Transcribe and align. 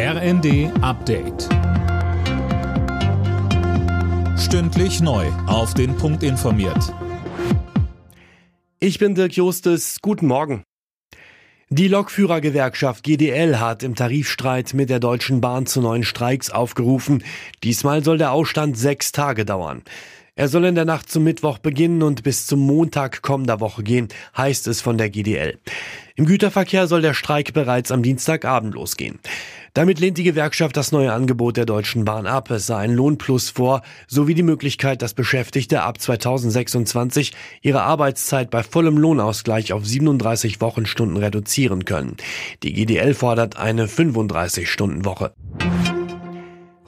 RND 0.00 0.70
Update. 0.80 1.48
Stündlich 4.38 5.00
neu. 5.00 5.26
Auf 5.48 5.74
den 5.74 5.96
Punkt 5.96 6.22
informiert. 6.22 6.94
Ich 8.78 9.00
bin 9.00 9.16
Dirk 9.16 9.32
Justes. 9.32 9.98
Guten 10.00 10.28
Morgen. 10.28 10.62
Die 11.68 11.88
Lokführergewerkschaft 11.88 13.02
GDL 13.02 13.58
hat 13.58 13.82
im 13.82 13.96
Tarifstreit 13.96 14.72
mit 14.72 14.88
der 14.88 15.00
Deutschen 15.00 15.40
Bahn 15.40 15.66
zu 15.66 15.80
neuen 15.80 16.04
Streiks 16.04 16.48
aufgerufen. 16.48 17.24
Diesmal 17.64 18.04
soll 18.04 18.18
der 18.18 18.30
Ausstand 18.30 18.78
sechs 18.78 19.10
Tage 19.10 19.44
dauern. 19.44 19.82
Er 20.38 20.46
soll 20.46 20.66
in 20.66 20.76
der 20.76 20.84
Nacht 20.84 21.10
zum 21.10 21.24
Mittwoch 21.24 21.58
beginnen 21.58 22.00
und 22.00 22.22
bis 22.22 22.46
zum 22.46 22.60
Montag 22.60 23.22
kommender 23.22 23.58
Woche 23.58 23.82
gehen, 23.82 24.06
heißt 24.36 24.68
es 24.68 24.80
von 24.80 24.96
der 24.96 25.10
GDL. 25.10 25.58
Im 26.14 26.26
Güterverkehr 26.26 26.86
soll 26.86 27.02
der 27.02 27.14
Streik 27.14 27.54
bereits 27.54 27.90
am 27.90 28.04
Dienstagabend 28.04 28.74
losgehen. 28.74 29.18
Damit 29.74 29.98
lehnt 29.98 30.16
die 30.16 30.22
Gewerkschaft 30.22 30.76
das 30.76 30.92
neue 30.92 31.12
Angebot 31.12 31.56
der 31.56 31.66
Deutschen 31.66 32.04
Bahn 32.04 32.28
ab. 32.28 32.52
Es 32.52 32.68
sei 32.68 32.76
ein 32.76 32.94
Lohnplus 32.94 33.50
vor, 33.50 33.82
sowie 34.06 34.34
die 34.34 34.44
Möglichkeit, 34.44 35.02
dass 35.02 35.12
Beschäftigte 35.12 35.82
ab 35.82 36.00
2026 36.00 37.32
ihre 37.60 37.82
Arbeitszeit 37.82 38.48
bei 38.48 38.62
vollem 38.62 38.96
Lohnausgleich 38.96 39.72
auf 39.72 39.84
37 39.84 40.60
Wochenstunden 40.60 41.16
reduzieren 41.16 41.84
können. 41.84 42.16
Die 42.62 42.74
GDL 42.74 43.14
fordert 43.14 43.56
eine 43.56 43.86
35-Stunden-Woche. 43.86 45.32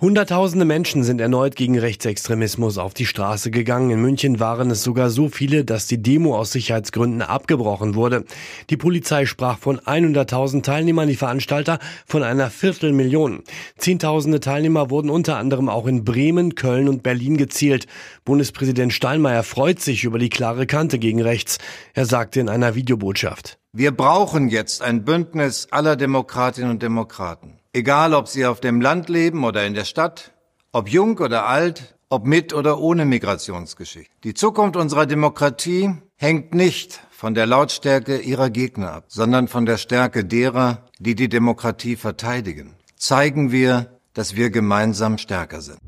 Hunderttausende 0.00 0.64
Menschen 0.64 1.04
sind 1.04 1.20
erneut 1.20 1.56
gegen 1.56 1.78
Rechtsextremismus 1.78 2.78
auf 2.78 2.94
die 2.94 3.04
Straße 3.04 3.50
gegangen. 3.50 3.90
In 3.90 4.00
München 4.00 4.40
waren 4.40 4.70
es 4.70 4.82
sogar 4.82 5.10
so 5.10 5.28
viele, 5.28 5.62
dass 5.62 5.88
die 5.88 6.00
Demo 6.02 6.38
aus 6.38 6.52
Sicherheitsgründen 6.52 7.20
abgebrochen 7.20 7.94
wurde. 7.94 8.24
Die 8.70 8.78
Polizei 8.78 9.26
sprach 9.26 9.58
von 9.58 9.78
100.000 9.78 10.62
Teilnehmern, 10.62 11.06
die 11.06 11.16
Veranstalter 11.16 11.78
von 12.06 12.22
einer 12.22 12.48
Viertelmillion. 12.48 13.42
Zehntausende 13.76 14.40
Teilnehmer 14.40 14.88
wurden 14.88 15.10
unter 15.10 15.36
anderem 15.36 15.68
auch 15.68 15.86
in 15.86 16.02
Bremen, 16.02 16.54
Köln 16.54 16.88
und 16.88 17.02
Berlin 17.02 17.36
gezielt. 17.36 17.86
Bundespräsident 18.24 18.94
Steinmeier 18.94 19.42
freut 19.42 19.80
sich 19.80 20.04
über 20.04 20.18
die 20.18 20.30
klare 20.30 20.66
Kante 20.66 20.98
gegen 20.98 21.20
rechts. 21.20 21.58
Er 21.92 22.06
sagte 22.06 22.40
in 22.40 22.48
einer 22.48 22.74
Videobotschaft. 22.74 23.58
Wir 23.74 23.90
brauchen 23.90 24.48
jetzt 24.48 24.80
ein 24.80 25.04
Bündnis 25.04 25.68
aller 25.70 25.96
Demokratinnen 25.96 26.70
und 26.70 26.82
Demokraten. 26.82 27.59
Egal, 27.72 28.14
ob 28.14 28.26
sie 28.26 28.46
auf 28.46 28.60
dem 28.60 28.80
Land 28.80 29.08
leben 29.08 29.44
oder 29.44 29.64
in 29.64 29.74
der 29.74 29.84
Stadt, 29.84 30.32
ob 30.72 30.88
jung 30.88 31.18
oder 31.18 31.46
alt, 31.46 31.96
ob 32.08 32.26
mit 32.26 32.52
oder 32.52 32.80
ohne 32.80 33.04
Migrationsgeschichte. 33.04 34.12
Die 34.24 34.34
Zukunft 34.34 34.76
unserer 34.76 35.06
Demokratie 35.06 35.94
hängt 36.16 36.52
nicht 36.52 37.00
von 37.10 37.34
der 37.34 37.46
Lautstärke 37.46 38.18
ihrer 38.18 38.50
Gegner 38.50 38.92
ab, 38.92 39.04
sondern 39.06 39.46
von 39.46 39.66
der 39.66 39.76
Stärke 39.76 40.24
derer, 40.24 40.84
die 40.98 41.14
die 41.14 41.28
Demokratie 41.28 41.94
verteidigen. 41.94 42.74
Zeigen 42.96 43.52
wir, 43.52 44.00
dass 44.14 44.34
wir 44.34 44.50
gemeinsam 44.50 45.16
stärker 45.18 45.60
sind. 45.60 45.78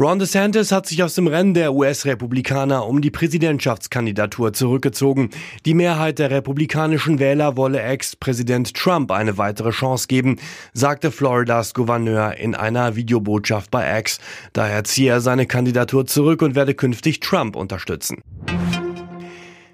Ron 0.00 0.18
DeSantis 0.18 0.72
hat 0.72 0.86
sich 0.86 1.02
aus 1.02 1.14
dem 1.14 1.26
Rennen 1.26 1.52
der 1.52 1.74
US-Republikaner 1.74 2.86
um 2.86 3.02
die 3.02 3.10
Präsidentschaftskandidatur 3.10 4.54
zurückgezogen. 4.54 5.28
Die 5.66 5.74
Mehrheit 5.74 6.18
der 6.18 6.30
republikanischen 6.30 7.18
Wähler 7.18 7.58
wolle 7.58 7.82
Ex-Präsident 7.82 8.72
Trump 8.72 9.10
eine 9.10 9.36
weitere 9.36 9.72
Chance 9.72 10.06
geben, 10.08 10.36
sagte 10.72 11.10
Floridas 11.10 11.74
Gouverneur 11.74 12.34
in 12.38 12.54
einer 12.54 12.96
Videobotschaft 12.96 13.70
bei 13.70 13.98
X. 13.98 14.20
Daher 14.54 14.84
ziehe 14.84 15.10
er 15.10 15.20
seine 15.20 15.44
Kandidatur 15.44 16.06
zurück 16.06 16.40
und 16.40 16.54
werde 16.54 16.72
künftig 16.72 17.20
Trump 17.20 17.54
unterstützen. 17.54 18.22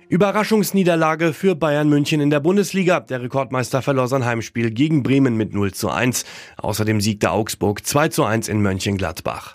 Überraschungsniederlage 0.09 1.35
für 1.35 1.55
Bayern 1.55 1.89
München 1.89 2.21
in 2.21 2.31
der 2.31 2.41
Bundesliga. 2.41 2.99
Der 2.99 3.23
Rekordmeister 3.23 3.81
verlor 3.81 4.09
sein 4.09 4.25
Heimspiel 4.25 4.73
gegen 4.73 5.05
Bremen 5.05 5.37
mit 5.37 5.55
0 5.55 5.73
zu 5.73 5.89
1. 5.89 6.25
Außerdem 6.57 7.01
siegte 7.01 7.31
Augsburg 7.31 7.87
2 7.87 8.09
zu 8.09 8.25
1 8.25 8.49
in 8.49 8.61
Mönchengladbach. 8.61 9.55